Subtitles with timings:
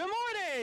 [0.00, 0.08] Good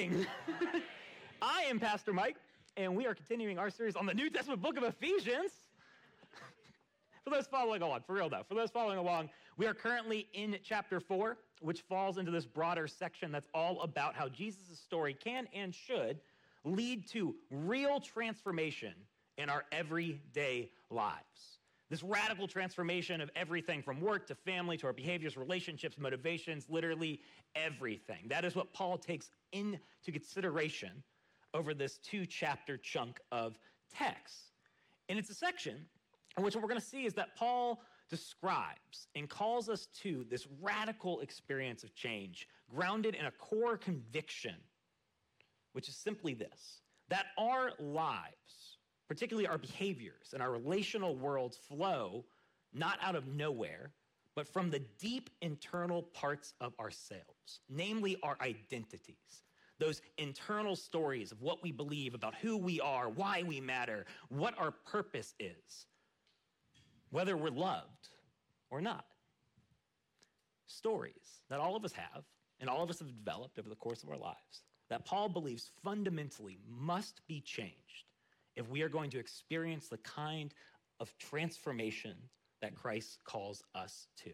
[0.09, 0.25] morning!
[1.43, 2.37] I am Pastor Mike,
[2.75, 5.51] and we are continuing our series on the New Testament book of Ephesians.
[7.23, 10.57] for those following along, for real though, for those following along, we are currently in
[10.63, 15.47] chapter four, which falls into this broader section that's all about how Jesus' story can
[15.53, 16.19] and should
[16.63, 18.95] lead to real transformation
[19.37, 21.56] in our everyday lives.
[21.89, 27.21] This radical transformation of everything from work to family to our behaviors, relationships, motivations, literally
[27.55, 28.27] everything.
[28.27, 29.79] That is what Paul takes into
[30.11, 31.03] consideration
[31.53, 33.57] over this two chapter chunk of
[33.93, 34.51] text.
[35.07, 35.85] And it's a section
[36.37, 40.25] in which what we're going to see is that Paul describes and calls us to
[40.29, 44.55] this radical experience of change, grounded in a core conviction,
[45.71, 48.76] which is simply this that our lives
[49.07, 52.25] particularly our behaviors and our relational worlds, flow
[52.73, 53.91] not out of nowhere,
[54.35, 59.43] but from the deep internal parts of ourselves, namely our identities.
[59.79, 64.57] Those internal stories of what we believe about who we are, why we matter, what
[64.57, 65.85] our purpose is,
[67.11, 68.09] whether we're loved
[68.69, 69.05] or not.
[70.65, 72.23] Stories that all of us have
[72.59, 75.71] and all of us have developed over the course of our lives that Paul believes
[75.83, 78.05] fundamentally must be changed
[78.57, 80.53] if we are going to experience the kind
[80.99, 82.15] of transformation
[82.61, 84.31] that Christ calls us to.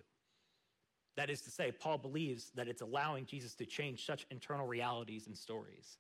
[1.16, 5.28] That is to say, Paul believes that it's allowing Jesus to change such internal realities
[5.28, 5.98] and stories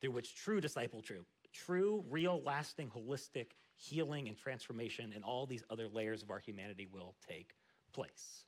[0.00, 5.86] through which true discipleship, true, real, lasting, holistic healing and transformation and all these other
[5.86, 7.54] layers of our humanity will take
[7.92, 8.44] place.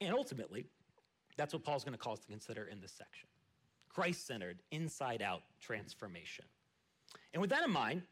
[0.00, 0.66] And ultimately,
[1.36, 3.28] that's what Paul's going to call us to consider in this section
[3.88, 6.44] Christ centered, inside out transformation.
[7.32, 8.02] And with that in mind,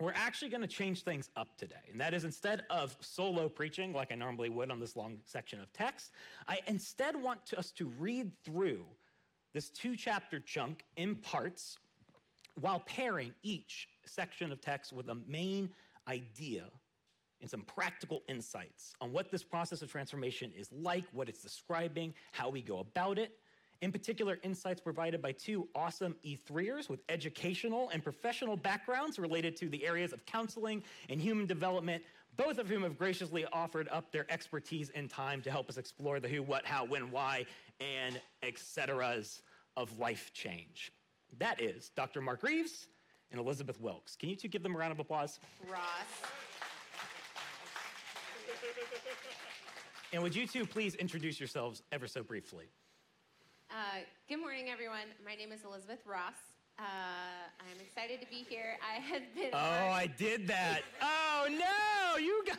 [0.00, 1.74] we're actually going to change things up today.
[1.90, 5.60] And that is instead of solo preaching like I normally would on this long section
[5.60, 6.12] of text,
[6.46, 8.84] I instead want to, us to read through
[9.54, 11.78] this two chapter chunk in parts
[12.60, 15.70] while pairing each section of text with a main
[16.06, 16.64] idea
[17.40, 22.14] and some practical insights on what this process of transformation is like, what it's describing,
[22.32, 23.32] how we go about it,
[23.80, 29.68] in particular, insights provided by two awesome E3ers with educational and professional backgrounds related to
[29.68, 32.02] the areas of counseling and human development,
[32.36, 36.18] both of whom have graciously offered up their expertise and time to help us explore
[36.18, 37.46] the who, what, how, when, why,
[37.80, 39.42] and etceteras
[39.76, 40.92] of life change.
[41.38, 42.20] That is Dr.
[42.20, 42.88] Mark Reeves
[43.30, 44.16] and Elizabeth Wilkes.
[44.16, 45.38] Can you two give them a round of applause?
[45.70, 45.80] Ross.
[50.12, 52.64] And would you two please introduce yourselves ever so briefly?
[53.70, 55.12] Uh, good morning, everyone.
[55.20, 56.40] My name is Elizabeth Ross.
[56.78, 58.80] Uh, I'm excited to be here.
[58.80, 59.50] I have been.
[59.52, 60.80] Oh, I did that.
[61.02, 62.58] oh no, you got.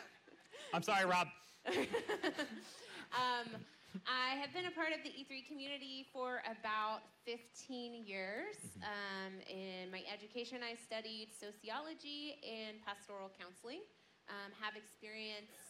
[0.72, 1.26] I'm sorry, Rob.
[1.66, 3.58] um,
[4.06, 8.54] I have been a part of the E3 community for about 15 years.
[8.78, 8.86] Mm-hmm.
[8.86, 13.82] Um, in my education, I studied sociology and pastoral counseling.
[14.30, 15.69] Um, have experience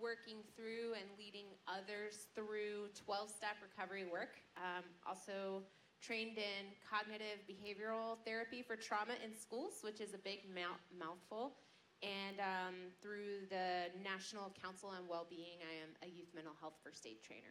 [0.00, 4.38] working through and leading others through 12 step recovery work.
[4.56, 5.62] Um, also,
[6.00, 11.58] trained in cognitive behavioral therapy for trauma in schools, which is a big mouth- mouthful.
[12.02, 17.04] And um, through the National Council on Wellbeing, I am a youth mental health first
[17.06, 17.50] aid trainer.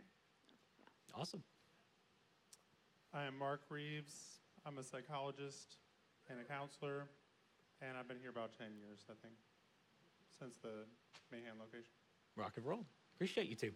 [0.79, 1.19] Yeah.
[1.19, 1.43] Awesome.
[3.13, 4.39] I am Mark Reeves.
[4.65, 5.75] I'm a psychologist
[6.29, 7.07] and a counselor,
[7.81, 9.35] and I've been here about 10 years, I think,
[10.39, 10.87] since the
[11.31, 11.95] Mahan location.
[12.37, 12.85] Rock and roll.
[13.15, 13.71] Appreciate you two.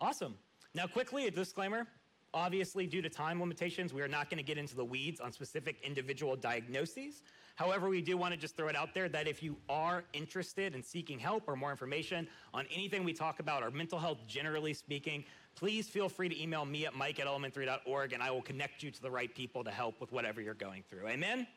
[0.00, 0.36] Awesome.
[0.74, 1.86] Now, quickly, a disclaimer.
[2.34, 5.32] Obviously, due to time limitations, we are not going to get into the weeds on
[5.32, 7.22] specific individual diagnoses.
[7.56, 10.74] However, we do want to just throw it out there that if you are interested
[10.74, 14.72] in seeking help or more information on anything we talk about or mental health generally
[14.74, 15.24] speaking,
[15.56, 18.92] please feel free to email me at mike at element3.org and I will connect you
[18.92, 21.08] to the right people to help with whatever you're going through.
[21.08, 21.48] Amen?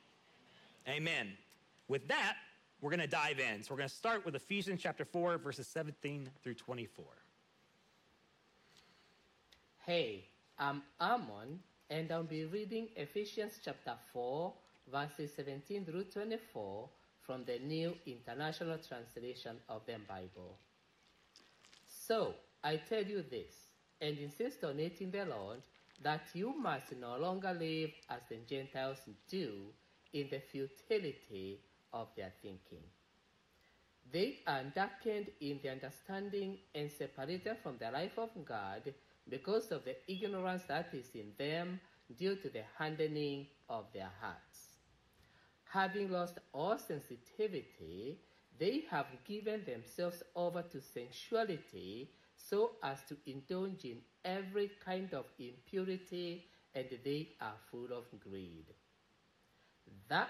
[0.88, 1.34] Amen.
[1.88, 2.38] With that,
[2.82, 3.64] we're going to dive in.
[3.64, 7.06] So we're going to start with Ephesians chapter 4, verses 17 through 24.
[9.86, 10.26] Hey,
[10.58, 14.54] I'm Amon, and I'll be reading Ephesians chapter 4,
[14.92, 16.90] verses 17 through 24
[17.22, 20.58] from the New International Translation of the Bible.
[21.88, 22.34] So,
[22.64, 23.54] I tell you this,
[24.02, 25.62] and insist on it in the Lord,
[26.04, 28.98] that you must no longer live as the Gentiles
[29.30, 29.52] do
[30.14, 31.60] in the futility
[31.94, 32.84] of their thinking.
[34.12, 38.94] They are darkened in their understanding and separated from the life of God
[39.30, 41.80] because of the ignorance that is in them
[42.18, 44.80] due to the hardening of their hearts.
[45.72, 48.20] Having lost all sensitivity,
[48.60, 55.26] they have given themselves over to sensuality so as to indulge in every kind of
[55.40, 56.46] impurity
[56.76, 58.66] and they are full of greed.
[60.10, 60.30] That,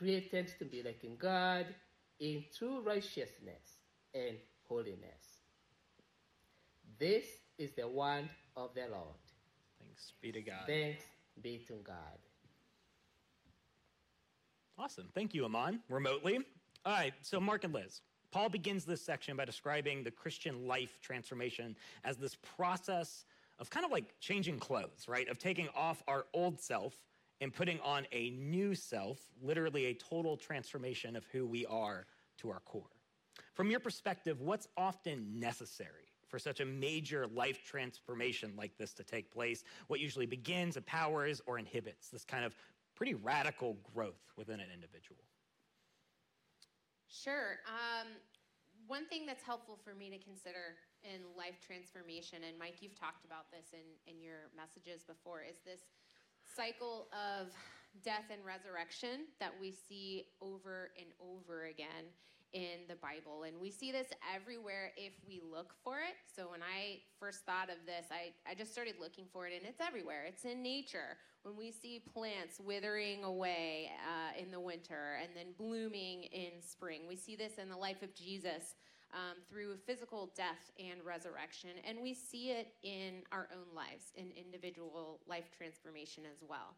[0.00, 1.66] created to be like in God
[2.20, 3.76] in true righteousness
[4.14, 4.36] and
[4.66, 5.42] holiness.
[6.98, 7.24] This
[7.58, 9.20] is the word of the Lord.
[9.78, 10.62] Thanks be to God.
[10.66, 11.04] Thanks
[11.42, 12.18] be to God.
[14.78, 15.08] Awesome.
[15.14, 16.38] Thank you, Amon, remotely.
[16.86, 18.00] All right, so Mark and Liz.
[18.30, 23.26] Paul begins this section by describing the Christian life transformation as this process
[23.58, 25.28] of kind of like changing clothes, right?
[25.28, 26.94] Of taking off our old self
[27.40, 32.06] and putting on a new self, literally a total transformation of who we are
[32.38, 32.90] to our core.
[33.54, 39.04] From your perspective, what's often necessary for such a major life transformation like this to
[39.04, 39.64] take place?
[39.88, 42.54] What usually begins, empowers, or inhibits this kind of
[42.94, 45.24] pretty radical growth within an individual?
[47.08, 47.58] Sure.
[47.66, 48.06] Um,
[48.86, 53.24] one thing that's helpful for me to consider in life transformation, and Mike, you've talked
[53.24, 55.80] about this in, in your messages before, is this
[56.54, 57.48] cycle of
[58.04, 62.10] death and resurrection that we see over and over again
[62.52, 63.44] in the Bible.
[63.44, 66.16] And we see this everywhere if we look for it.
[66.34, 69.64] So when I first thought of this, I, I just started looking for it, and
[69.66, 70.24] it's everywhere.
[70.26, 71.16] It's in nature.
[71.42, 77.02] When we see plants withering away uh, in the winter and then blooming in spring,
[77.08, 78.74] we see this in the life of Jesus.
[79.12, 81.70] Um, through physical death and resurrection.
[81.84, 86.76] And we see it in our own lives, in individual life transformation as well.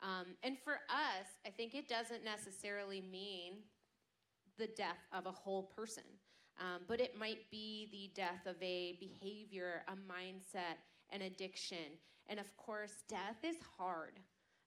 [0.00, 3.64] Um, and for us, I think it doesn't necessarily mean
[4.58, 6.04] the death of a whole person,
[6.60, 10.78] um, but it might be the death of a behavior, a mindset,
[11.10, 11.98] an addiction.
[12.28, 14.20] And of course, death is hard.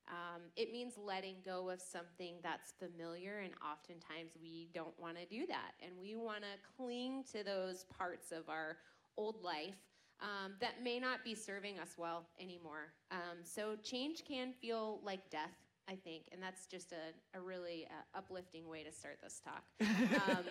[0.08, 5.26] Um, it means letting go of something that's familiar, and oftentimes we don't want to
[5.26, 5.74] do that.
[5.84, 8.78] And we want to cling to those parts of our
[9.18, 9.76] old life
[10.22, 12.94] um, that may not be serving us well anymore.
[13.12, 15.52] Um, so change can feel like death
[15.88, 19.64] I think, and that's just a, a really uh, uplifting way to start this talk.
[20.28, 20.44] Um,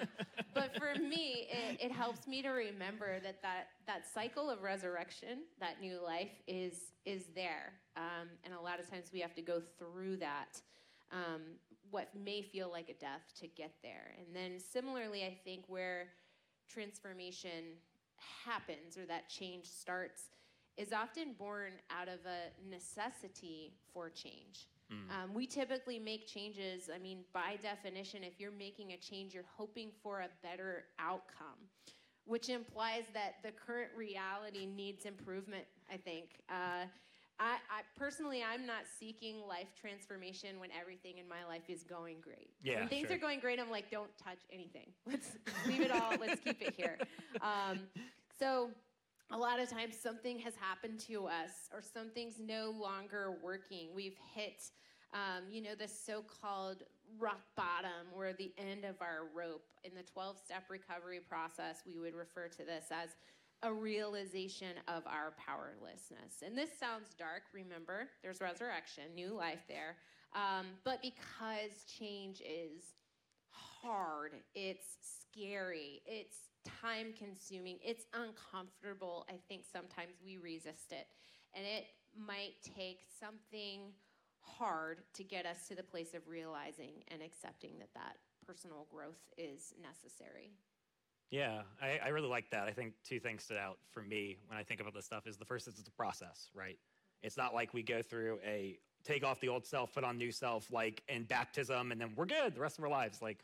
[0.53, 5.41] but for me, it, it, helps me to remember that, that that cycle of resurrection,
[5.59, 7.73] that new life, is is there,
[8.25, 10.61] um, and a lot of times we have to go through that,
[11.13, 11.43] um,
[11.91, 14.15] what may feel like a death, to get there.
[14.19, 16.09] And then similarly, I think where
[16.69, 17.79] transformation
[18.45, 20.31] happens or that change starts
[20.77, 24.67] is often born out of a necessity for change.
[24.93, 25.25] Mm.
[25.25, 26.91] Um, we typically make changes.
[26.93, 31.69] I mean, by definition, if you're making a change, you're hoping for a better outcome,
[32.25, 36.43] which implies that the current reality needs improvement, I think.
[36.49, 36.87] Uh,
[37.41, 42.17] I, I, personally, I'm not seeking life transformation when everything in my life is going
[42.21, 42.51] great.
[42.63, 43.17] Yeah, when things sure.
[43.17, 44.93] are going great, I'm like, don't touch anything.
[45.07, 45.33] Let's
[45.67, 46.13] leave it all.
[46.21, 46.99] Let's keep it here.
[47.41, 47.81] Um,
[48.39, 48.71] so
[49.33, 53.89] a lot of times something has happened to us or something's no longer working.
[53.95, 54.63] We've hit,
[55.13, 56.85] um, you know, the so called
[57.19, 59.65] rock bottom or the end of our rope.
[59.83, 63.11] In the 12 step recovery process, we would refer to this as
[63.65, 66.45] a realization of our powerlessness.
[66.45, 69.97] And this sounds dark, remember, there's resurrection, new life there.
[70.35, 72.93] Um, but because change is
[73.49, 76.37] hard, it's scary, it's
[76.83, 79.27] time consuming, it's uncomfortable.
[79.31, 81.07] I think sometimes we resist it.
[81.55, 81.87] And it
[82.19, 83.93] might take something
[84.41, 88.17] hard to get us to the place of realizing and accepting that that
[88.47, 90.53] personal growth is necessary.
[91.31, 92.69] Yeah, I, I, really like that.
[92.69, 95.37] I think two things stood out for me when I think about this stuff is
[95.37, 96.79] the first is it's a process, right?
[97.23, 100.31] It's not like we go through a take off the old self, put on new
[100.31, 103.21] self, like in baptism, and then we're good the rest of our lives.
[103.21, 103.39] Like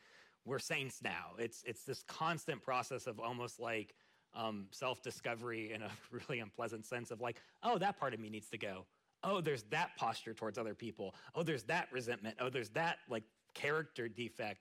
[0.44, 1.32] we're saints now.
[1.38, 3.94] It's it's this constant process of almost like
[4.34, 8.49] um, self-discovery in a really unpleasant sense of like, oh, that part of me needs
[8.50, 8.87] to go.
[9.22, 11.14] Oh, there's that posture towards other people.
[11.34, 12.37] Oh, there's that resentment.
[12.40, 14.60] Oh, there's that like character defect.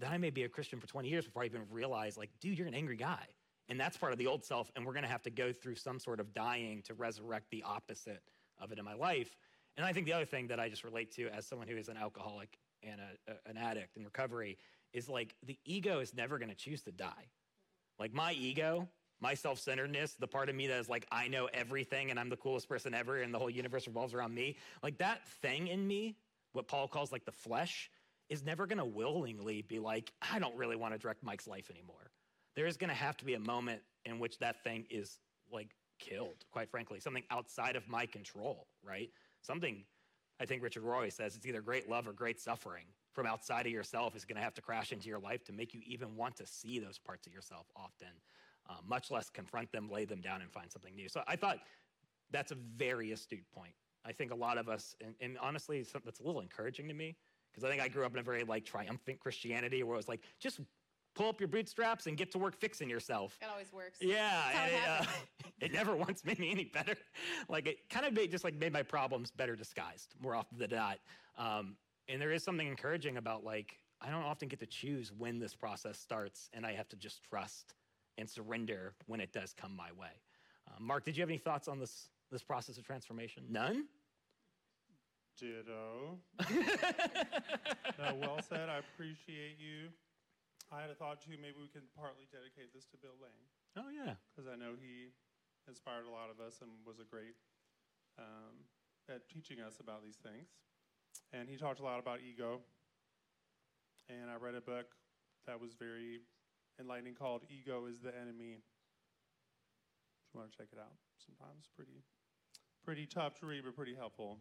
[0.00, 2.58] That I may be a Christian for 20 years before I even realize, like, dude,
[2.58, 3.26] you're an angry guy.
[3.68, 4.70] And that's part of the old self.
[4.76, 7.62] And we're going to have to go through some sort of dying to resurrect the
[7.62, 8.22] opposite
[8.60, 9.36] of it in my life.
[9.76, 11.88] And I think the other thing that I just relate to as someone who is
[11.88, 14.58] an alcoholic and a, a, an addict in recovery
[14.92, 17.30] is like the ego is never going to choose to die.
[17.98, 18.88] Like my ego,
[19.20, 22.28] my self centeredness, the part of me that is like, I know everything and I'm
[22.28, 25.86] the coolest person ever and the whole universe revolves around me, like that thing in
[25.86, 26.16] me,
[26.52, 27.90] what Paul calls like the flesh,
[28.28, 31.70] is never going to willingly be like, I don't really want to direct Mike's life
[31.70, 32.10] anymore.
[32.56, 35.18] There is going to have to be a moment in which that thing is
[35.52, 39.10] like killed, quite frankly, something outside of my control, right?
[39.42, 39.84] Something
[40.40, 43.72] I think Richard Rohr says it's either great love or great suffering from outside of
[43.72, 46.36] yourself is going to have to crash into your life to make you even want
[46.36, 48.08] to see those parts of yourself often,
[48.68, 51.08] uh, much less confront them, lay them down, and find something new.
[51.08, 51.58] So I thought
[52.32, 53.74] that's a very astute point.
[54.04, 57.16] I think a lot of us, and, and honestly, that's a little encouraging to me
[57.54, 60.08] because I think I grew up in a very like triumphant Christianity where it was
[60.08, 60.60] like, just
[61.14, 63.38] pull up your bootstraps and get to work fixing yourself.
[63.40, 63.98] It always works.
[64.00, 65.04] Yeah, and it it, uh,
[65.60, 66.96] it never once made me any better.
[67.48, 70.70] Like it kind of made just like made my problems better disguised more often than
[70.70, 70.98] not.
[71.36, 71.76] Um,
[72.08, 75.54] and there is something encouraging about like I don't often get to choose when this
[75.54, 77.74] process starts, and I have to just trust
[78.18, 80.08] and surrender when it does come my way.
[80.68, 83.44] Uh, Mark, did you have any thoughts on this this process of transformation?
[83.48, 83.86] None.
[85.38, 86.18] Ditto.
[87.98, 88.68] no, well said.
[88.68, 89.90] I appreciate you.
[90.72, 91.36] I had a thought too.
[91.40, 94.14] Maybe we can partly dedicate this to Bill Lane Oh yeah.
[94.30, 95.10] because I know he
[95.68, 97.34] inspired a lot of us and was a great
[98.18, 98.66] um,
[99.10, 100.48] at teaching us about these things.
[101.32, 102.60] And he talked a lot about ego.
[104.08, 104.86] And I read a book
[105.46, 106.20] that was very
[106.78, 112.02] enlightening called "Ego Is the Enemy." If you want to check it out, sometimes pretty,
[112.84, 114.38] pretty tough to read, but pretty helpful.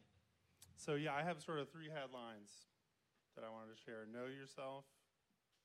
[0.75, 2.67] So yeah, I have sort of three headlines
[3.35, 4.05] that I wanted to share.
[4.05, 4.85] Know yourself.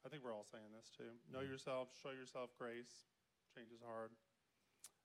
[0.06, 1.10] I think we're all saying this too.
[1.32, 1.88] Know yourself.
[2.02, 3.10] Show yourself grace.
[3.54, 4.10] Change is hard.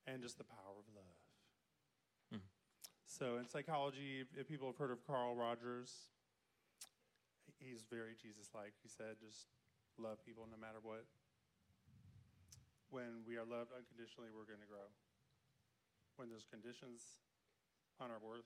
[0.05, 1.19] And just the power of love.
[2.31, 2.47] Mhm.
[3.05, 6.09] So in psychology, if- people have heard of Carl Rogers,
[7.59, 8.75] he's very Jesus-like.
[8.81, 9.47] He said, just
[9.97, 11.05] love people no matter what.
[12.89, 14.91] When we are loved unconditionally, we're going to grow.
[16.17, 17.17] When there's conditions
[17.99, 18.45] on our worth,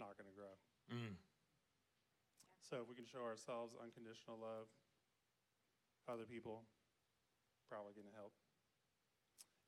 [0.00, 0.54] not going to grow.
[0.90, 1.16] Mm.
[2.62, 4.68] So if we can show ourselves unconditional love,
[6.08, 6.64] other people
[7.68, 8.32] probably going to help.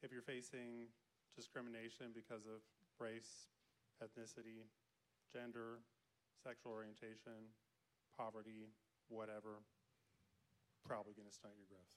[0.05, 0.93] If you're facing
[1.35, 2.61] discrimination because of
[3.01, 3.49] race,
[4.01, 4.69] ethnicity,
[5.33, 5.81] gender,
[6.41, 7.53] sexual orientation,
[8.17, 8.69] poverty,
[9.09, 9.65] whatever,
[10.85, 11.95] probably going to stunt your growth.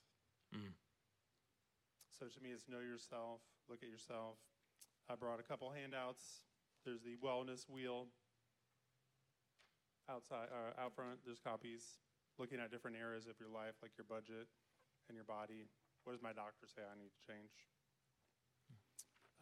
[0.52, 0.74] Mm.
[2.10, 4.36] So to me, it's know yourself, look at yourself.
[5.08, 6.49] I brought a couple handouts.
[6.84, 8.06] There's the wellness wheel
[10.08, 11.20] outside, uh, out front.
[11.24, 12.00] There's copies
[12.38, 14.48] looking at different areas of your life, like your budget
[15.08, 15.68] and your body.
[16.04, 17.52] What does my doctor say I need to change?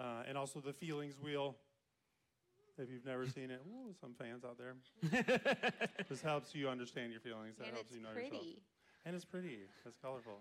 [0.00, 1.56] Uh, and also the feelings wheel.
[2.76, 4.76] If you've never seen it, ooh, some fans out there.
[6.08, 7.56] this helps you understand your feelings.
[7.58, 8.30] That and helps it's you know yourself.
[8.30, 8.62] pretty.
[9.04, 9.58] And it's pretty.
[9.84, 10.38] It's colorful.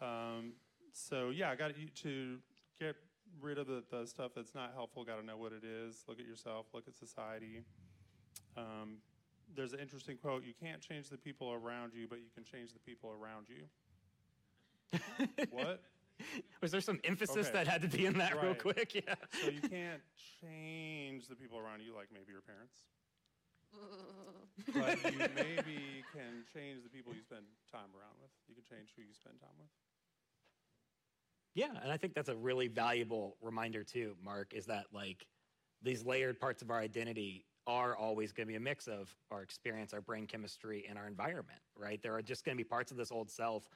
[0.00, 0.54] Um,
[0.92, 2.38] so yeah, I got you to
[2.80, 2.96] get
[3.40, 5.04] rid of the, the stuff that's not helpful.
[5.04, 6.04] Got to know what it is.
[6.08, 6.66] Look at yourself.
[6.72, 7.64] Look at society.
[8.56, 8.98] Um,
[9.54, 12.72] there's an interesting quote: "You can't change the people around you, but you can change
[12.72, 13.68] the people around you."
[15.50, 15.82] what?
[16.62, 17.52] Was there some emphasis Okay.
[17.52, 18.94] that had to be in that real quick?
[19.06, 19.14] Yeah.
[19.42, 20.00] So you can't
[20.40, 22.74] change the people around you, like maybe your parents,
[24.72, 28.30] but you maybe can change the people you spend time around with.
[28.48, 29.68] You can change who you spend time with.
[31.56, 35.26] Yeah, and I think that's a really valuable reminder too, Mark, is that like
[35.82, 39.42] these layered parts of our identity are always going to be a mix of our
[39.42, 42.02] experience, our brain chemistry, and our environment, right?
[42.02, 43.70] There are just going to be parts of this old self.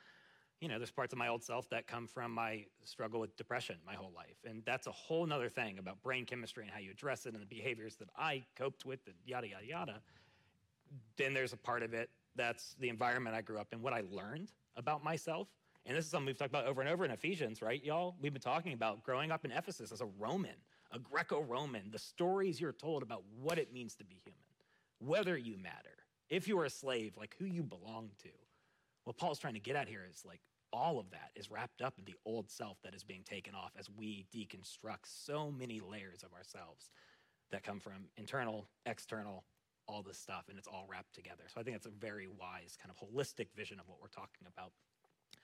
[0.60, 3.76] You know, there's parts of my old self that come from my struggle with depression
[3.87, 4.37] my whole life.
[4.44, 7.40] And that's a whole nother thing about brain chemistry and how you address it and
[7.40, 10.02] the behaviors that I coped with and yada, yada, yada.
[11.16, 14.02] Then there's a part of it that's the environment I grew up in, what I
[14.10, 15.49] learned about myself.
[15.87, 18.14] And this is something we've talked about over and over in Ephesians, right, y'all?
[18.20, 20.56] We've been talking about growing up in Ephesus as a Roman,
[20.92, 24.40] a Greco Roman, the stories you're told about what it means to be human,
[24.99, 25.96] whether you matter,
[26.28, 28.28] if you are a slave, like who you belong to.
[29.04, 30.40] What Paul's trying to get at here is like
[30.72, 33.72] all of that is wrapped up in the old self that is being taken off
[33.78, 36.90] as we deconstruct so many layers of ourselves
[37.50, 39.44] that come from internal, external,
[39.88, 41.44] all this stuff, and it's all wrapped together.
[41.52, 44.46] So I think it's a very wise, kind of holistic vision of what we're talking
[44.46, 44.72] about.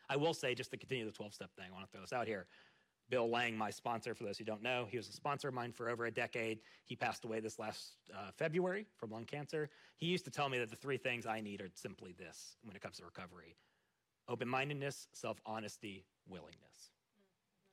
[0.08, 2.12] I will say, just to continue the 12 step thing, I want to throw this
[2.12, 2.46] out here.
[3.08, 5.72] Bill Lang, my sponsor, for those who don't know, he was a sponsor of mine
[5.72, 6.58] for over a decade.
[6.84, 9.68] He passed away this last uh, February from lung cancer.
[9.96, 12.75] He used to tell me that the three things I need are simply this when
[12.75, 13.56] it comes to recovery
[14.28, 16.90] open mindedness, self honesty, willingness.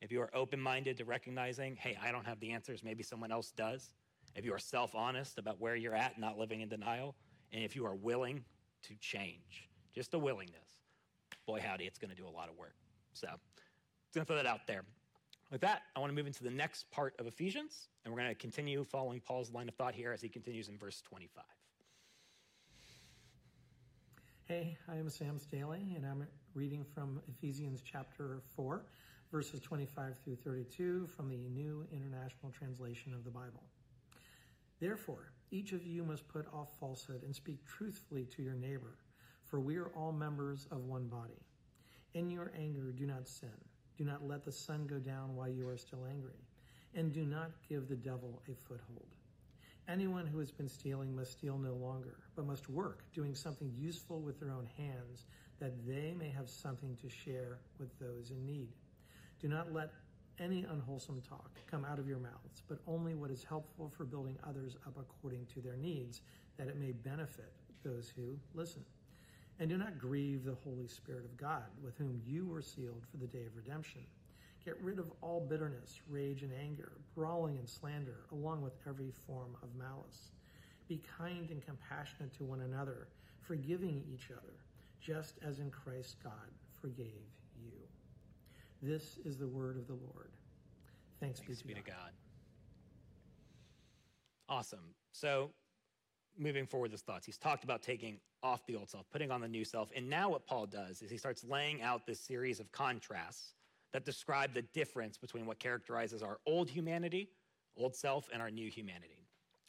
[0.01, 3.31] If you are open minded to recognizing, hey, I don't have the answers, maybe someone
[3.31, 3.93] else does.
[4.35, 7.15] If you are self honest about where you're at, not living in denial,
[7.51, 8.43] and if you are willing
[8.83, 10.82] to change, just a willingness,
[11.45, 12.75] boy, howdy, it's going to do a lot of work.
[13.13, 13.27] So
[14.13, 14.83] gonna throw that out there.
[15.51, 18.31] With that, I want to move into the next part of Ephesians, and we're going
[18.31, 21.43] to continue following Paul's line of thought here as he continues in verse 25.
[24.45, 28.85] Hey, I am Sam Staley, and I'm reading from Ephesians chapter 4,
[29.31, 33.63] verses 25 through 32 from the New International Translation of the Bible.
[34.79, 38.97] Therefore, each of you must put off falsehood and speak truthfully to your neighbor,
[39.53, 41.39] for we are all members of one body.
[42.15, 43.53] In your anger, do not sin.
[43.95, 46.41] Do not let the sun go down while you are still angry,
[46.95, 49.13] and do not give the devil a foothold.
[49.87, 54.21] Anyone who has been stealing must steal no longer, but must work, doing something useful
[54.21, 55.27] with their own hands,
[55.59, 58.69] that they may have something to share with those in need.
[59.39, 59.91] Do not let
[60.39, 64.39] any unwholesome talk come out of your mouths, but only what is helpful for building
[64.49, 66.21] others up according to their needs,
[66.57, 68.83] that it may benefit those who listen.
[69.59, 73.17] And do not grieve the Holy Spirit of God, with whom you were sealed for
[73.17, 74.01] the day of redemption.
[74.65, 79.55] Get rid of all bitterness, rage, and anger, brawling and slander, along with every form
[79.61, 80.31] of malice.
[80.87, 83.07] Be kind and compassionate to one another,
[83.41, 84.53] forgiving each other,
[85.01, 87.27] just as in Christ God forgave
[87.61, 87.71] you.
[88.81, 90.31] This is the word of the Lord.
[91.19, 91.85] Thanks, Thanks be, to, be God.
[91.85, 92.11] to God.
[94.49, 94.93] Awesome.
[95.13, 95.51] So,
[96.37, 97.25] moving forward, his thoughts.
[97.25, 99.89] He's talked about taking off the old self, putting on the new self.
[99.95, 103.53] And now, what Paul does is he starts laying out this series of contrasts
[103.93, 107.29] that describe the difference between what characterizes our old humanity,
[107.77, 109.23] old self, and our new humanity.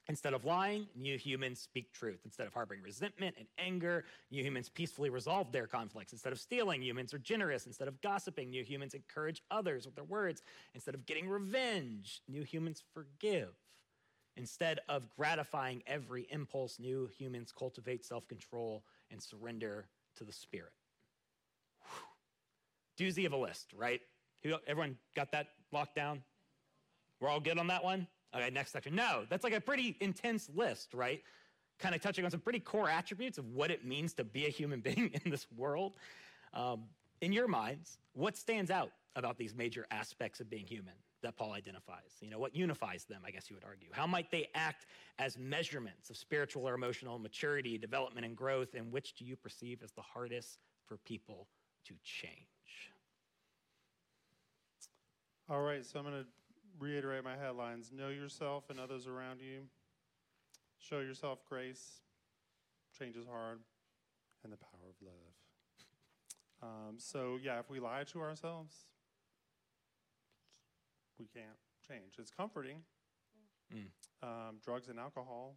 [0.09, 2.21] Instead of lying, new humans speak truth.
[2.27, 6.13] Instead of harboring resentment and anger, new humans peacefully resolve their conflicts.
[6.13, 7.65] Instead of stealing, humans are generous.
[7.65, 10.43] Instead of gossiping, new humans encourage others with their words.
[10.75, 13.55] Instead of getting revenge, new humans forgive.
[14.37, 20.73] Instead of gratifying every impulse, new humans cultivate self control and surrender to the Spirit.
[22.99, 23.07] Whew.
[23.07, 24.01] Doozy of a list, right?
[24.67, 26.23] Everyone got that locked down?
[27.21, 28.07] We're all good on that one?
[28.35, 28.95] Okay, next section.
[28.95, 31.23] No, that's like a pretty intense list, right?
[31.79, 34.51] Kind of touching on some pretty core attributes of what it means to be a
[34.51, 35.93] human being in this world.
[36.53, 36.85] Um,
[37.21, 41.53] in your minds, what stands out about these major aspects of being human that Paul
[41.53, 42.13] identifies?
[42.21, 43.89] You know, what unifies them, I guess you would argue?
[43.93, 44.87] How might they act
[45.19, 48.75] as measurements of spiritual or emotional maturity, development, and growth?
[48.75, 51.49] And which do you perceive as the hardest for people
[51.87, 52.93] to change?
[55.51, 56.27] All right, so I'm going to
[56.79, 59.63] reiterate my headlines Know yourself and others around you,
[60.79, 62.01] show yourself grace,
[62.99, 63.59] change is hard,
[64.43, 65.35] and the power of love.
[66.63, 68.75] Um, so, yeah, if we lie to ourselves,
[71.19, 72.17] we can't change.
[72.19, 72.83] It's comforting.
[73.73, 73.89] Mm.
[74.23, 75.57] Um, drugs and alcohol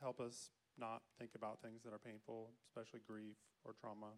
[0.00, 4.12] help us not think about things that are painful, especially grief or trauma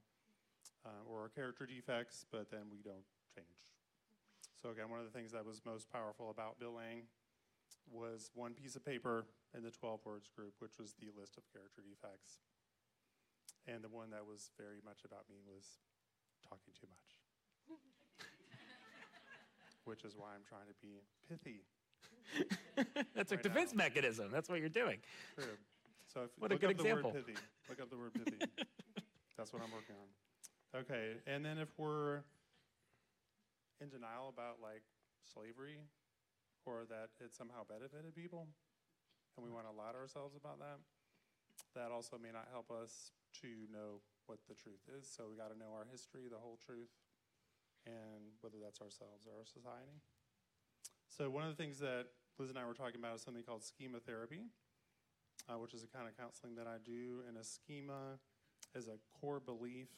[0.85, 3.47] uh, or character defects, but then we don't change.
[4.61, 7.07] So, again, one of the things that was most powerful about Bill Lang
[7.91, 11.45] was one piece of paper in the 12 words group, which was the list of
[11.55, 12.43] character defects.
[13.67, 15.79] And the one that was very much about me was
[16.43, 17.08] talking too much.
[19.89, 21.65] Which is why I'm trying to be pithy.
[23.17, 23.85] That's right a defense now.
[23.89, 24.29] mechanism.
[24.31, 24.99] That's what you're doing.
[25.35, 25.57] True.
[26.13, 27.11] So if What a look good the example.
[27.13, 27.39] word pithy.
[27.69, 28.37] Look up the word pithy.
[29.37, 30.09] That's what I'm working on.
[30.85, 32.21] Okay, and then if we're
[33.81, 34.85] in denial about like
[35.25, 35.81] slavery
[36.67, 38.45] or that it somehow benefited people
[39.37, 40.77] and we want to lie to ourselves about that,
[41.75, 45.09] that also may not help us to know what the truth is.
[45.09, 46.93] So we got to know our history, the whole truth,
[47.87, 50.01] and whether that's ourselves or our society.
[51.09, 52.07] So one of the things that
[52.39, 54.47] Liz and I were talking about is something called schema therapy,
[55.49, 57.23] uh, which is a kind of counseling that I do.
[57.27, 58.19] And a schema
[58.75, 59.89] is a core belief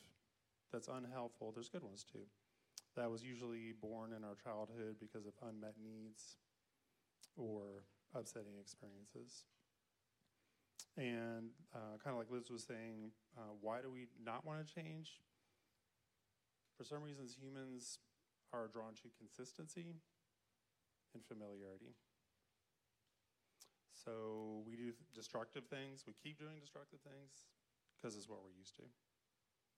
[0.73, 1.53] that's unhelpful.
[1.53, 2.25] There's good ones too.
[2.97, 6.37] That was usually born in our childhood because of unmet needs
[7.37, 9.45] or upsetting experiences.
[10.97, 14.75] And uh, kind of like Liz was saying, uh, why do we not want to
[14.75, 15.21] change?
[16.81, 18.01] For some reasons, humans
[18.57, 20.01] are drawn to consistency
[21.13, 21.93] and familiarity.
[23.93, 26.09] So we do destructive things.
[26.09, 27.53] We keep doing destructive things
[28.01, 28.89] because it's what we're used to,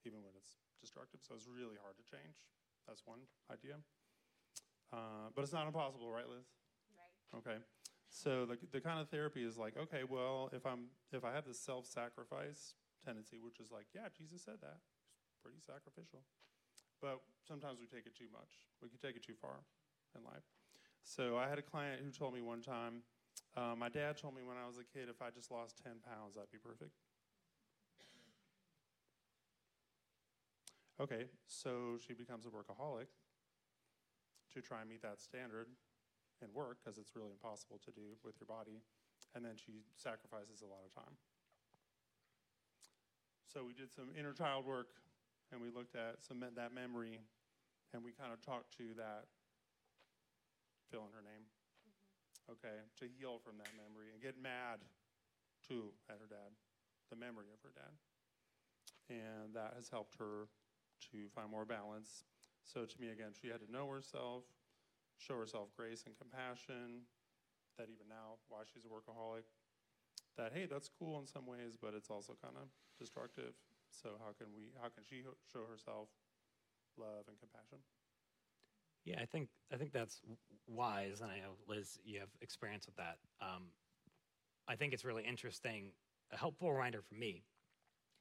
[0.07, 1.27] even when it's destructive.
[1.27, 2.47] So it's really hard to change.
[2.87, 3.83] That's one idea.
[4.95, 6.47] Uh, but it's not impossible, right, Liz?
[6.95, 7.43] Right.
[7.43, 7.59] Okay.
[8.15, 11.51] So the, the kind of therapy is like, okay, well, if I'm if I have
[11.51, 14.79] this self-sacrifice tendency, which is like, yeah, Jesus said that,
[15.27, 16.23] it's pretty sacrificial,
[17.03, 18.62] but sometimes we take it too much.
[18.81, 19.67] We can take it too far
[20.15, 20.47] in life.
[21.03, 23.03] So I had a client who told me one time,
[23.59, 25.99] uh, my dad told me when I was a kid, if I just lost 10
[26.07, 26.95] pounds, I'd be perfect.
[31.01, 33.11] Okay, so she becomes a workaholic
[34.55, 35.67] to try and meet that standard
[36.41, 38.79] and work because it's really impossible to do with your body.
[39.35, 41.19] And then she sacrifices a lot of time.
[43.53, 44.88] So we did some inner child work
[45.53, 47.21] and we looked at some that memory
[47.93, 49.29] and we kind of talked to that
[50.91, 51.45] fill in her name.
[51.85, 52.57] Mm-hmm.
[52.57, 54.81] Okay, to heal from that memory and get mad
[55.61, 56.57] too at her dad,
[57.12, 57.93] the memory of her dad.
[59.12, 60.49] And that has helped her
[61.12, 62.25] to find more balance.
[62.65, 64.45] So to me, again, she had to know herself,
[65.19, 67.05] show herself grace and compassion,
[67.77, 69.45] that even now, why she's a workaholic,
[70.37, 73.53] that hey, that's cool in some ways, but it's also kind of destructive.
[73.92, 74.72] So how can we?
[74.81, 76.09] How can she show herself
[76.96, 77.78] love and compassion?
[79.05, 80.20] Yeah, I think I think that's
[80.66, 83.18] wise, and I know Liz, you have experience with that.
[83.40, 83.64] Um,
[84.68, 85.92] I think it's really interesting,
[86.33, 87.42] a helpful reminder for me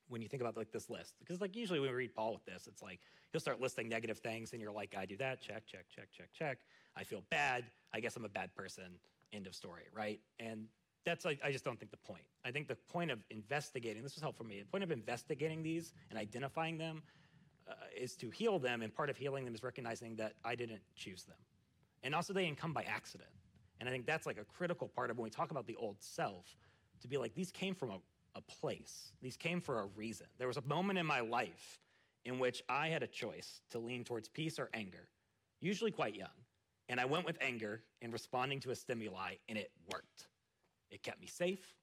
[0.07, 2.45] when you think about like this list, because like usually when we read Paul with
[2.45, 2.99] this, it's like
[3.31, 6.29] he'll start listing negative things, and you're like, I do that, check, check, check, check,
[6.33, 6.57] check.
[6.97, 7.63] I feel bad.
[7.93, 8.99] I guess I'm a bad person.
[9.31, 10.19] End of story, right?
[10.39, 10.65] And
[11.05, 12.23] that's like I just don't think the point.
[12.45, 14.59] I think the point of investigating this was helpful for me.
[14.59, 17.01] The point of investigating these and identifying them
[17.67, 20.81] uh, is to heal them, and part of healing them is recognizing that I didn't
[20.95, 21.37] choose them,
[22.03, 23.29] and also they didn't come by accident.
[23.79, 25.95] And I think that's like a critical part of when we talk about the old
[25.99, 26.55] self,
[27.01, 27.97] to be like these came from a,
[28.35, 29.11] a place.
[29.21, 30.27] These came for a reason.
[30.37, 31.79] There was a moment in my life
[32.25, 35.07] in which I had a choice to lean towards peace or anger,
[35.59, 36.29] usually quite young,
[36.89, 40.27] and I went with anger in responding to a stimuli, and it worked.
[40.91, 41.73] It kept me safe.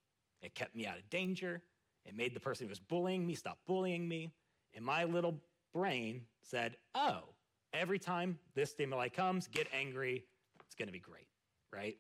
[0.43, 1.63] It kept me out of danger.
[2.05, 4.31] It made the person who was bullying me stop bullying me.
[4.75, 5.41] And my little
[5.75, 7.25] brain said, oh,
[7.73, 10.25] every time this stimuli comes, get angry.
[10.65, 11.27] It's going to be great,
[11.73, 11.97] right?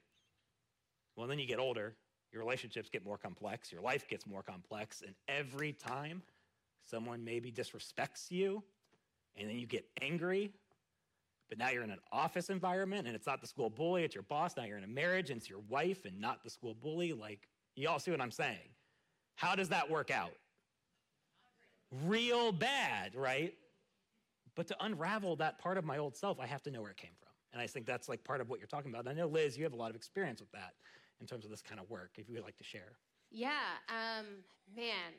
[1.16, 1.94] Well, then you get older,
[2.32, 5.02] your relationships get more complex, your life gets more complex.
[5.04, 6.22] And every time
[6.84, 8.62] someone maybe disrespects you,
[9.36, 10.52] and then you get angry,
[11.48, 14.22] but now you're in an office environment and it's not the school bully, it's your
[14.22, 14.56] boss.
[14.56, 17.12] Now you're in a marriage and it's your wife and not the school bully.
[17.12, 18.68] Like, you all see what I'm saying?
[19.36, 20.32] How does that work out?
[22.04, 23.54] Real bad, right?
[24.54, 26.96] But to unravel that part of my old self, I have to know where it
[26.96, 27.28] came from.
[27.52, 29.06] And I think that's like part of what you're talking about.
[29.06, 30.74] And I know, Liz, you have a lot of experience with that
[31.20, 32.98] in terms of this kind of work, if you would like to share.
[33.30, 33.50] Yeah,
[33.88, 34.26] um,
[34.74, 35.12] man.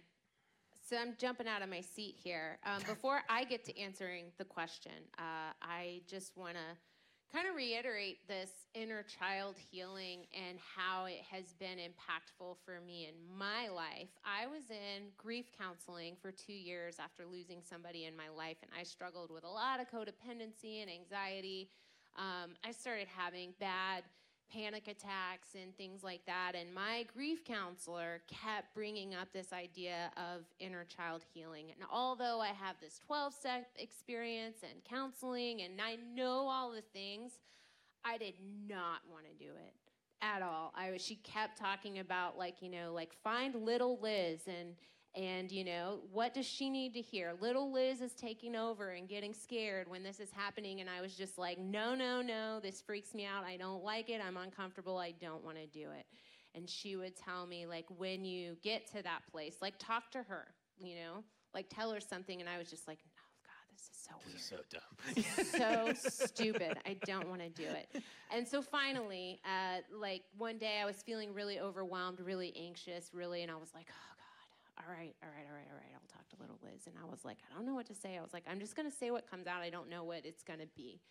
[0.89, 2.58] So I'm jumping out of my seat here.
[2.65, 7.54] Um, before I get to answering the question, uh, I just want to kind of
[7.54, 13.67] reiterate this inner child healing and how it has been impactful for me in my
[13.67, 14.10] life.
[14.25, 18.71] I was in grief counseling for two years after losing somebody in my life, and
[18.75, 21.69] I struggled with a lot of codependency and anxiety.
[22.17, 24.06] Um, I started having bad
[24.52, 26.54] panic attacks and things like that.
[26.56, 31.68] And my grief counselor kept bringing up this idea of inner child healing.
[31.76, 36.84] And although I have this 12 step experience and counseling and I know all the
[36.94, 37.34] things,
[38.04, 38.36] I did
[38.68, 39.74] not want to do it
[40.22, 40.74] at all.
[40.76, 44.76] I was, she kept talking about like, you know, like find little Liz and
[45.15, 47.34] and you know what does she need to hear?
[47.41, 51.15] Little liz is taking over and getting scared when this is happening and i was
[51.15, 53.43] just like no no no this freaks me out.
[53.43, 54.22] I don't like it.
[54.26, 54.98] I'm uncomfortable.
[54.98, 56.06] I don't want to do it.
[56.56, 60.24] And she would tell me like when you get to that place like talk to
[60.24, 60.48] her
[60.80, 61.24] you know?
[61.54, 64.36] Like tell her something and i was just like oh god this is so weird
[65.15, 65.62] This is so
[65.93, 65.93] dumb.
[65.95, 66.78] so stupid.
[66.86, 68.04] I don't want to do it.
[68.32, 73.41] And so finally, uh, like one day I was feeling really overwhelmed, really anxious, really,
[73.41, 74.09] and I was like, oh
[74.80, 75.94] all right, all right, all right, all right.
[75.94, 76.88] I'll talk to little Liz.
[76.88, 78.18] And I was like, I don't know what to say.
[78.18, 79.62] I was like, I'm just going to say what comes out.
[79.62, 81.02] I don't know what it's going to be.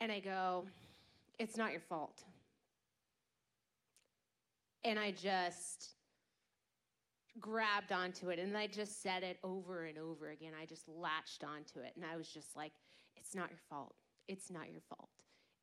[0.00, 0.64] And I go,
[1.38, 2.22] it's not your fault.
[4.84, 5.90] And I just
[7.40, 10.52] grabbed onto it and I just said it over and over again.
[10.60, 12.72] I just latched onto it and I was just like,
[13.16, 13.94] it's not your fault.
[14.28, 15.08] It's not your fault.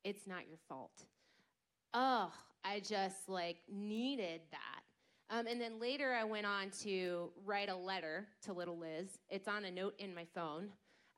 [0.04, 1.04] It's not your fault.
[1.92, 2.32] Oh,
[2.64, 4.69] I just like needed that.
[5.30, 9.18] Um, and then later I went on to write a letter to little Liz.
[9.28, 10.68] It's on a note in my phone.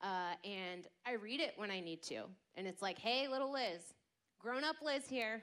[0.03, 2.25] Uh, and I read it when I need to.
[2.55, 3.81] And it's like, hey, little Liz,
[4.38, 5.40] grown up Liz here.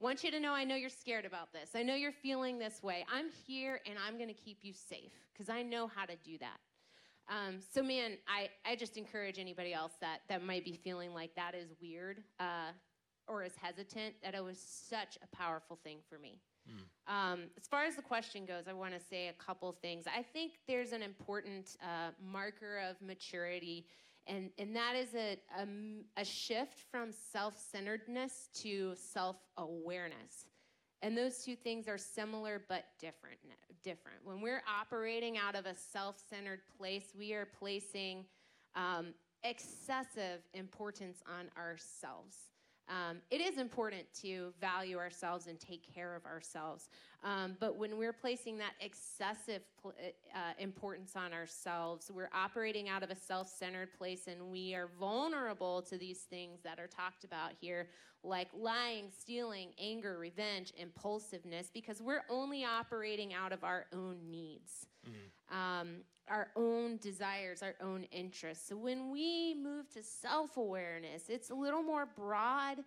[0.00, 1.70] Want you to know I know you're scared about this.
[1.74, 3.06] I know you're feeling this way.
[3.12, 6.36] I'm here and I'm going to keep you safe because I know how to do
[6.38, 6.58] that.
[7.28, 11.34] Um, so, man, I, I just encourage anybody else that, that might be feeling like
[11.36, 12.72] that is weird uh,
[13.28, 16.40] or is hesitant, that it was such a powerful thing for me.
[17.06, 20.06] Um, as far as the question goes, I want to say a couple things.
[20.06, 23.86] I think there's an important uh, marker of maturity,
[24.26, 25.66] and, and that is a, a,
[26.16, 30.46] a shift from self centeredness to self awareness.
[31.02, 33.36] And those two things are similar but different.
[33.82, 34.16] Different.
[34.24, 38.24] When we're operating out of a self-centered place, we are placing
[38.74, 39.08] um,
[39.42, 42.36] excessive importance on ourselves.
[42.88, 46.88] Um, it is important to value ourselves and take care of ourselves.
[47.22, 49.94] Um, but when we're placing that excessive pl-
[50.34, 54.90] uh, importance on ourselves, we're operating out of a self centered place and we are
[55.00, 57.88] vulnerable to these things that are talked about here,
[58.22, 64.86] like lying, stealing, anger, revenge, impulsiveness, because we're only operating out of our own needs.
[65.08, 65.56] Mm.
[65.56, 65.88] Um,
[66.28, 68.68] our own desires, our own interests.
[68.68, 72.78] So when we move to self awareness, it's a little more broad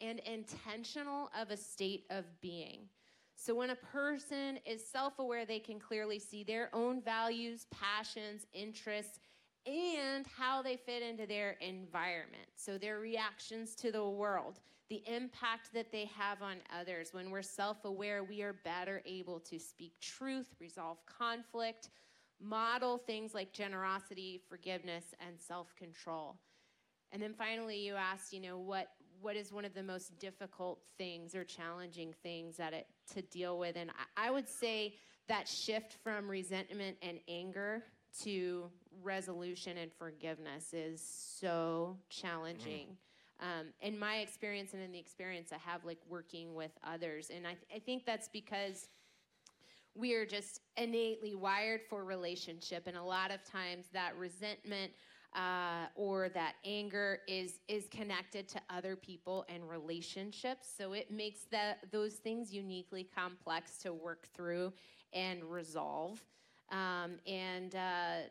[0.00, 2.88] and intentional of a state of being.
[3.34, 8.46] So when a person is self aware, they can clearly see their own values, passions,
[8.52, 9.18] interests,
[9.66, 12.48] and how they fit into their environment.
[12.56, 17.12] So their reactions to the world, the impact that they have on others.
[17.12, 21.90] When we're self aware, we are better able to speak truth, resolve conflict
[22.40, 26.36] model things like generosity, forgiveness, and self control.
[27.12, 28.88] And then finally, you asked, you know, what,
[29.20, 33.58] what is one of the most difficult things or challenging things that it to deal
[33.58, 33.76] with?
[33.76, 34.96] And I, I would say
[35.28, 37.84] that shift from resentment and anger
[38.22, 38.70] to
[39.02, 42.88] resolution and forgiveness is so challenging.
[42.88, 42.96] Mm.
[43.38, 47.46] Um, in my experience and in the experience I have, like working with others, and
[47.46, 48.88] I, th- I think that's because
[49.98, 54.92] we are just innately wired for relationship and a lot of times that resentment
[55.34, 60.68] uh, or that anger is is connected to other people and relationships.
[60.76, 64.72] So it makes that those things uniquely complex to work through
[65.12, 66.24] and resolve.
[66.70, 68.28] Um, and uh,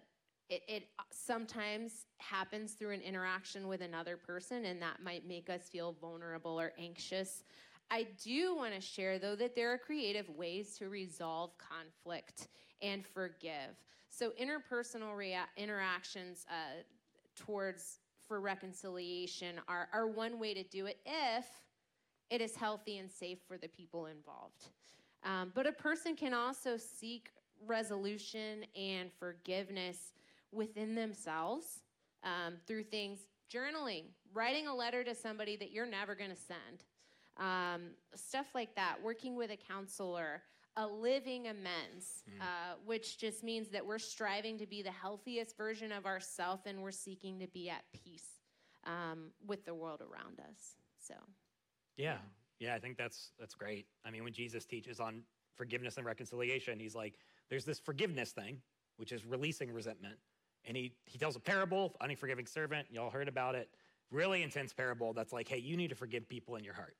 [0.50, 5.70] it, it sometimes happens through an interaction with another person and that might make us
[5.70, 7.44] feel vulnerable or anxious
[7.92, 12.48] I do want to share, though, that there are creative ways to resolve conflict
[12.82, 13.76] and forgive.
[14.10, 16.84] So, interpersonal rea- interactions uh,
[17.36, 21.46] towards for reconciliation are, are one way to do it if
[22.30, 24.70] it is healthy and safe for the people involved.
[25.24, 27.30] Um, but a person can also seek
[27.66, 30.14] resolution and forgiveness
[30.52, 31.82] within themselves
[32.24, 33.20] um, through things
[33.54, 36.84] journaling, writing a letter to somebody that you're never going to send
[37.38, 40.42] um, stuff like that, working with a counselor,
[40.78, 42.42] a living amends, mm.
[42.42, 46.82] uh, which just means that we're striving to be the healthiest version of ourselves and
[46.82, 48.40] we're seeking to be at peace
[48.86, 50.76] um, with the world around us.
[51.00, 51.14] So,
[51.98, 52.18] yeah,
[52.60, 53.86] yeah, I think that's that's great.
[54.06, 55.22] I mean, when Jesus teaches on
[55.56, 57.20] forgiveness and reconciliation, he's like,
[57.50, 58.58] there's this forgiveness thing,
[58.98, 60.18] which is releasing resentment,
[60.66, 62.88] and he he tells a parable, unforgiving servant.
[62.92, 63.70] Y'all heard about it.
[64.12, 66.96] Really intense parable that's like, hey, you need to forgive people in your heart.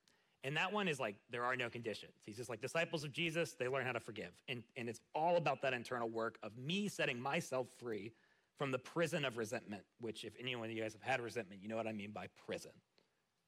[0.46, 2.14] And that one is like, there are no conditions.
[2.24, 4.30] He's just like, disciples of Jesus, they learn how to forgive.
[4.48, 8.14] And, and it's all about that internal work of me setting myself free
[8.56, 11.68] from the prison of resentment, which, if anyone of you guys have had resentment, you
[11.68, 12.70] know what I mean by prison.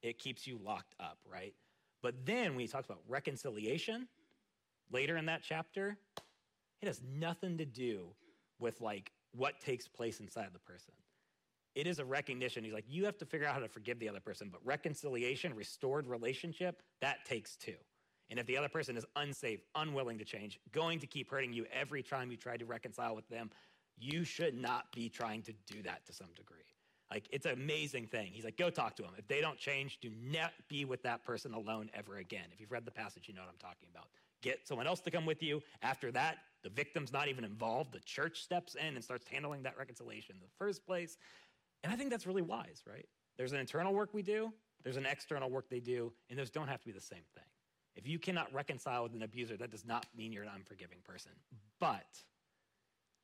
[0.02, 1.54] It keeps you locked up, right?
[2.02, 4.08] But then when he talks about reconciliation
[4.90, 5.96] later in that chapter,
[6.82, 8.08] it has nothing to do
[8.58, 10.94] with like what takes place inside the person
[11.74, 12.64] it is a recognition.
[12.64, 15.54] He's like, you have to figure out how to forgive the other person, but reconciliation,
[15.54, 17.76] restored relationship, that takes two.
[18.30, 21.66] And if the other person is unsafe, unwilling to change, going to keep hurting you
[21.72, 23.50] every time you try to reconcile with them,
[23.96, 26.58] you should not be trying to do that to some degree.
[27.10, 28.30] Like, it's an amazing thing.
[28.32, 29.12] He's like, go talk to them.
[29.16, 32.44] If they don't change, do not be with that person alone ever again.
[32.52, 34.08] If you've read the passage, you know what I'm talking about.
[34.42, 35.62] Get someone else to come with you.
[35.82, 37.92] After that, the victim's not even involved.
[37.92, 41.16] The church steps in and starts handling that reconciliation in the first place.
[41.84, 43.06] And I think that's really wise, right?
[43.36, 46.68] There's an internal work we do, there's an external work they do, and those don't
[46.68, 47.44] have to be the same thing.
[47.94, 51.32] If you cannot reconcile with an abuser, that does not mean you're an unforgiving person.
[51.80, 52.22] But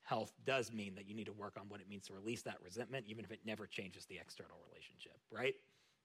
[0.03, 2.57] health does mean that you need to work on what it means to release that
[2.63, 5.55] resentment, even if it never changes the external relationship, right?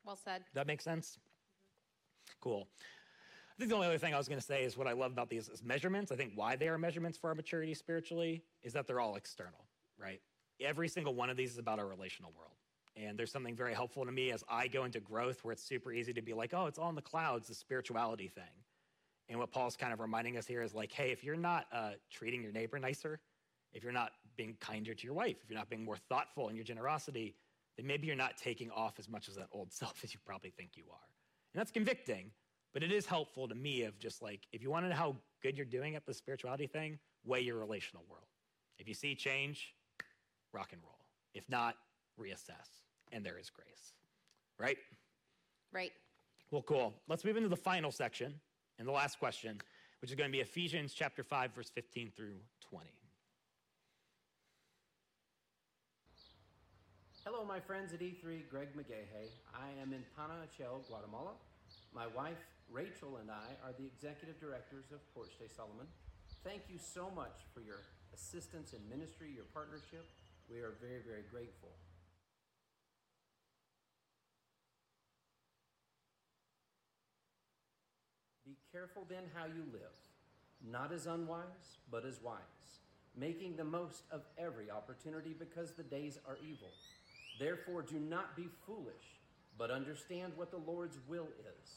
[0.05, 0.43] Well said.
[0.53, 1.17] That make sense?
[1.19, 2.33] Mm-hmm.
[2.41, 2.67] Cool.
[2.79, 5.11] I think the only other thing I was going to say is what I love
[5.11, 6.11] about these is measurements.
[6.11, 9.65] I think why they are measurements for our maturity spiritually is that they're all external,
[9.97, 10.21] right?
[10.61, 12.53] Every single one of these is about our relational world.
[12.95, 15.91] And there's something very helpful to me as I go into growth where it's super
[15.91, 18.43] easy to be like, oh, it's all in the clouds, the spirituality thing.
[19.29, 21.91] And what Paul's kind of reminding us here is like, hey, if you're not uh,
[22.11, 23.19] treating your neighbor nicer,
[23.73, 26.55] if you're not being kinder to your wife, if you're not being more thoughtful in
[26.55, 27.35] your generosity,
[27.77, 30.49] then maybe you're not taking off as much as that old self as you probably
[30.49, 31.07] think you are.
[31.53, 32.31] And that's convicting,
[32.73, 35.15] but it is helpful to me of just like, if you want to know how
[35.41, 38.25] good you're doing at the spirituality thing, weigh your relational world.
[38.79, 39.73] If you see change,
[40.53, 40.99] rock and roll.
[41.33, 41.75] If not,
[42.19, 42.83] reassess.
[43.11, 43.93] And there is grace.
[44.57, 44.77] Right?
[45.71, 45.91] Right.
[46.51, 46.93] Well, cool.
[47.07, 48.33] Let's move into the final section
[48.77, 49.59] and the last question,
[50.01, 52.35] which is going to be Ephesians chapter 5, verse 15 through
[52.69, 52.87] 20.
[57.25, 59.29] Hello, my friends at E3, Greg McGahay.
[59.53, 61.33] I am in Panajachel, Guatemala.
[61.93, 65.85] My wife, Rachel, and I are the executive directors of Porch Day Solomon.
[66.43, 70.09] Thank you so much for your assistance in ministry, your partnership.
[70.51, 71.69] We are very, very grateful.
[78.45, 79.93] Be careful then how you live,
[80.67, 82.39] not as unwise, but as wise,
[83.15, 86.69] making the most of every opportunity because the days are evil.
[87.39, 89.19] Therefore, do not be foolish,
[89.55, 91.69] but understand what the Lord's will is.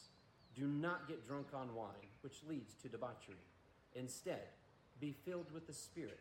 [0.55, 3.35] Do not get drunk on wine, which leads to debauchery.
[3.93, 4.47] Instead,
[4.99, 6.19] be filled with the Spirit,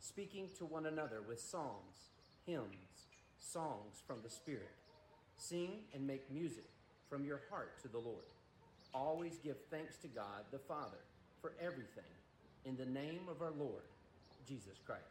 [0.00, 2.10] speaking to one another with psalms,
[2.46, 3.06] hymns,
[3.38, 4.70] songs from the Spirit.
[5.36, 6.64] Sing and make music
[7.08, 8.24] from your heart to the Lord.
[8.92, 10.98] Always give thanks to God the Father
[11.40, 12.04] for everything
[12.64, 13.82] in the name of our Lord
[14.46, 15.02] Jesus Christ.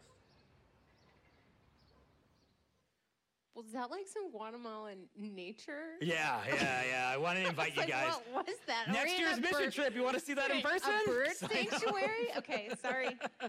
[3.56, 5.95] Was that like some Guatemalan nature?
[6.00, 7.10] Yeah, yeah, yeah.
[7.12, 8.13] I wanted to invite you Like, guys.
[8.32, 8.91] What was that?
[8.91, 10.91] Next in year's mission bird- trip, you want to see that in person?
[11.06, 12.28] A bird sanctuary?
[12.38, 13.17] Okay, sorry.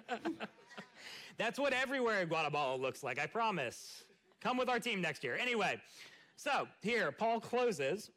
[1.39, 4.03] That's what everywhere in Guatemala looks like, I promise.
[4.41, 5.39] Come with our team next year.
[5.41, 5.81] Anyway,
[6.37, 8.11] so here, Paul closes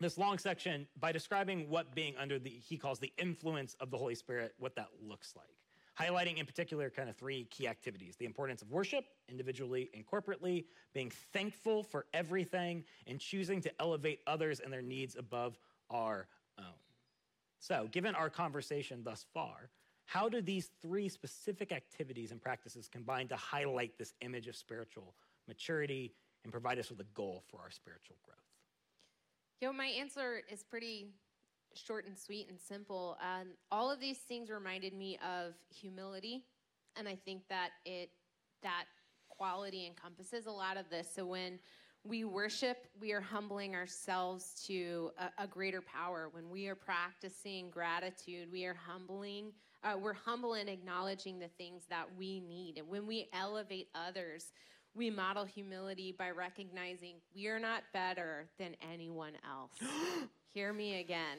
[0.00, 3.98] this long section by describing what being under the, he calls the influence of the
[3.98, 5.46] Holy Spirit, what that looks like.
[5.98, 10.64] Highlighting in particular kind of three key activities the importance of worship, individually and corporately,
[10.94, 15.58] being thankful for everything, and choosing to elevate others and their needs above
[15.90, 16.64] our own.
[17.58, 19.68] So, given our conversation thus far,
[20.12, 25.14] how do these three specific activities and practices combine to highlight this image of spiritual
[25.48, 26.12] maturity
[26.44, 28.36] and provide us with a goal for our spiritual growth?
[29.62, 31.06] Yo, my answer is pretty
[31.74, 33.16] short and sweet and simple.
[33.22, 36.44] Um, all of these things reminded me of humility,
[36.96, 38.10] and I think that it
[38.62, 38.84] that
[39.30, 41.08] quality encompasses a lot of this.
[41.14, 41.58] So when
[42.04, 46.28] we worship, we are humbling ourselves to a, a greater power.
[46.32, 49.52] When we are practicing gratitude, we are humbling.
[49.84, 54.52] Uh, we're humble in acknowledging the things that we need, and when we elevate others,
[54.94, 59.72] we model humility by recognizing we are not better than anyone else.
[60.54, 61.38] Hear me again.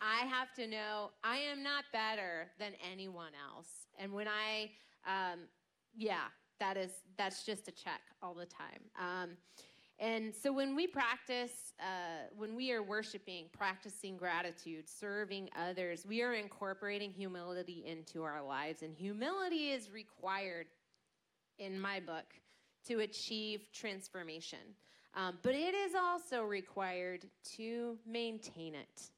[0.00, 3.68] I have to know I am not better than anyone else.
[3.98, 4.70] And when I,
[5.06, 5.40] um,
[5.94, 6.24] yeah,
[6.58, 8.80] that is that's just a check all the time.
[8.98, 9.36] Um,
[9.98, 16.22] and so when we practice, uh, when we are worshiping, practicing gratitude, serving others, we
[16.22, 18.82] are incorporating humility into our lives.
[18.82, 20.66] And humility is required,
[21.58, 22.26] in my book,
[22.88, 24.58] to achieve transformation.
[25.14, 27.24] Um, but it is also required
[27.56, 29.10] to maintain it.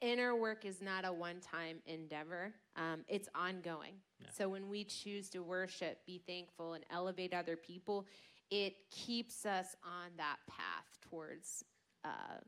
[0.00, 3.94] Inner work is not a one time endeavor, um, it's ongoing.
[4.36, 8.06] So when we choose to worship, be thankful, and elevate other people,
[8.50, 11.64] it keeps us on that path towards
[12.04, 12.44] um,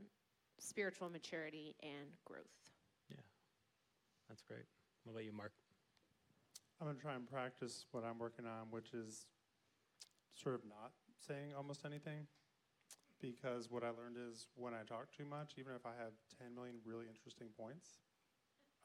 [0.59, 2.45] spiritual maturity and growth.
[3.11, 3.23] Yeah,
[4.29, 4.65] that's great.
[5.05, 5.53] What about you, Mark?
[6.81, 9.27] I'm going to try and practice what I'm working on, which is
[10.33, 12.25] sort of not saying almost anything.
[13.21, 16.57] Because what I learned is when I talk too much, even if I have 10
[16.57, 18.01] million really interesting points,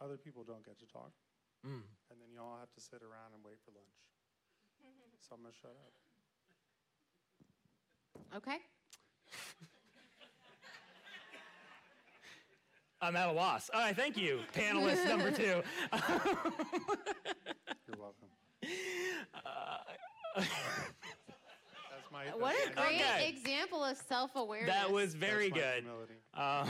[0.04, 1.16] other people don't get to talk.
[1.64, 1.88] Mm.
[2.12, 3.96] And then you all have to sit around and wait for lunch.
[5.24, 5.96] so I'm going to shut up.
[8.36, 8.58] Okay?
[13.02, 13.70] I'm at a loss.
[13.74, 15.44] All right, thank you, panelist number two.
[17.88, 18.30] You're welcome.
[20.36, 20.48] That's
[22.12, 22.26] my.
[22.38, 23.30] What a great Okay.
[23.30, 24.74] example of self awareness.
[24.74, 25.84] that was very that's my good.
[25.84, 26.14] humility.
[26.34, 26.66] Uh,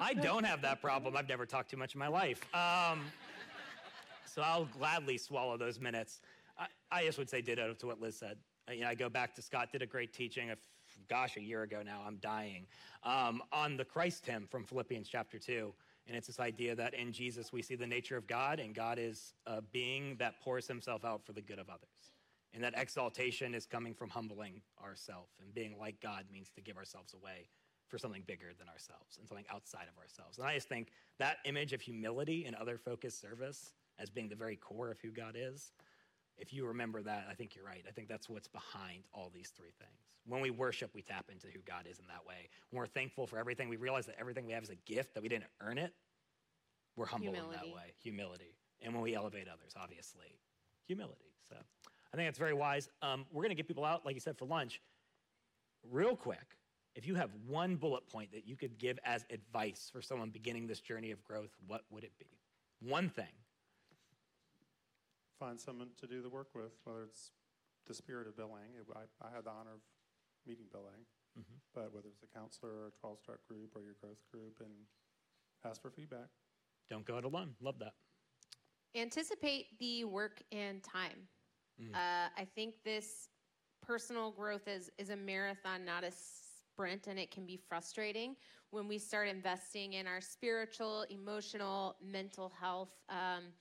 [0.00, 1.16] I don't have that problem.
[1.16, 2.42] I've never talked too much in my life.
[2.54, 3.00] Um,
[4.26, 6.20] so I'll gladly swallow those minutes.
[6.58, 8.38] I, I just would say ditto to what Liz said.
[8.68, 10.58] Uh, You know, I go back to Scott did a great teaching of,
[11.08, 12.02] gosh, a year ago now.
[12.06, 12.66] I'm dying
[13.04, 15.72] um, on the Christ hymn from Philippians chapter two,
[16.06, 18.98] and it's this idea that in Jesus we see the nature of God, and God
[18.98, 22.12] is a being that pours Himself out for the good of others.
[22.54, 26.76] And that exaltation is coming from humbling ourselves, and being like God means to give
[26.76, 27.48] ourselves away
[27.88, 30.38] for something bigger than ourselves and something outside of ourselves.
[30.38, 30.88] And I just think
[31.18, 35.10] that image of humility and other focused service as being the very core of who
[35.10, 35.72] God is,
[36.38, 37.84] if you remember that, I think you're right.
[37.88, 40.00] I think that's what's behind all these three things.
[40.26, 42.48] When we worship, we tap into who God is in that way.
[42.70, 45.22] When we're thankful for everything, we realize that everything we have is a gift, that
[45.22, 45.92] we didn't earn it.
[46.96, 47.94] We're humble in that way.
[48.02, 48.56] Humility.
[48.82, 50.38] And when we elevate others, obviously,
[50.86, 51.32] humility.
[51.48, 51.56] So
[52.12, 52.88] I think that's very wise.
[53.02, 54.80] Um, we're going to get people out, like you said, for lunch.
[55.90, 56.56] Real quick,
[56.94, 60.66] if you have one bullet point that you could give as advice for someone beginning
[60.66, 62.26] this journey of growth, what would it be?
[62.80, 63.26] One thing.
[65.38, 67.32] Find someone to do the work with, whether it's
[67.86, 68.72] the spirit of Bill Lang.
[68.94, 69.80] I, I had the honor of
[70.46, 71.04] meeting building.
[71.38, 71.60] Mhm.
[71.74, 74.72] But whether it's a counselor or a 12 step group or your growth group, and
[75.64, 76.28] ask for feedback.
[76.88, 77.54] Don't go it alone.
[77.60, 77.94] Love that.
[78.94, 81.28] Anticipate the work and time.
[81.80, 81.94] Mm.
[81.94, 83.28] Uh, I think this
[83.82, 88.36] personal growth is is a marathon, not a sprint, and it can be frustrating
[88.70, 92.94] when we start investing in our spiritual, emotional, mental health.
[93.10, 93.52] Um,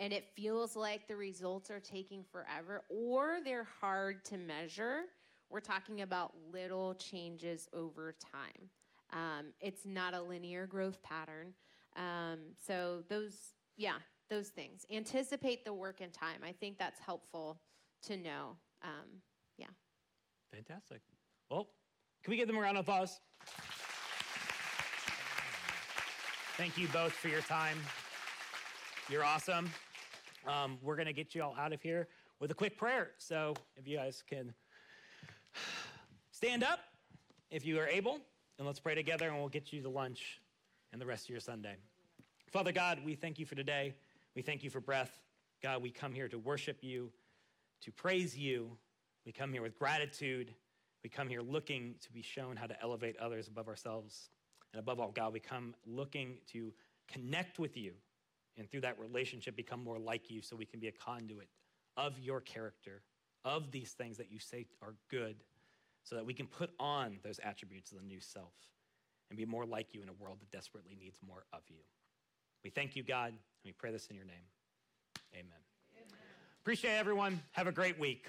[0.00, 5.02] and it feels like the results are taking forever or they're hard to measure.
[5.50, 8.70] We're talking about little changes over time.
[9.12, 11.52] Um, it's not a linear growth pattern.
[11.96, 13.34] Um, so, those,
[13.76, 13.98] yeah,
[14.30, 14.86] those things.
[14.90, 16.40] Anticipate the work and time.
[16.44, 17.60] I think that's helpful
[18.04, 18.56] to know.
[18.82, 19.20] Um,
[19.58, 19.66] yeah.
[20.50, 21.02] Fantastic.
[21.50, 21.68] Well,
[22.22, 23.20] can we give them a round of applause?
[26.56, 27.78] Thank you both for your time.
[29.10, 29.68] You're awesome.
[30.46, 33.10] Um, we're going to get you all out of here with a quick prayer.
[33.18, 34.54] So if you guys can
[36.30, 36.80] stand up
[37.50, 38.20] if you are able,
[38.58, 40.40] and let's pray together, and we'll get you to lunch
[40.92, 41.76] and the rest of your Sunday.
[42.50, 43.94] Father God, we thank you for today.
[44.36, 45.10] We thank you for breath.
[45.62, 47.10] God, we come here to worship you,
[47.82, 48.70] to praise you.
[49.26, 50.54] We come here with gratitude.
[51.02, 54.30] We come here looking to be shown how to elevate others above ourselves.
[54.72, 56.72] And above all, God, we come looking to
[57.08, 57.92] connect with you
[58.56, 61.48] and through that relationship become more like you so we can be a conduit
[61.96, 63.02] of your character,
[63.44, 65.36] of these things that you say are good,
[66.02, 68.52] so that we can put on those attributes of the new self
[69.28, 71.76] and be more like you in a world that desperately needs more of you.
[72.64, 74.36] We thank you, God, and we pray this in your name.
[75.34, 75.44] Amen.
[75.96, 76.18] Amen.
[76.62, 77.40] Appreciate everyone.
[77.52, 78.26] Have a great week.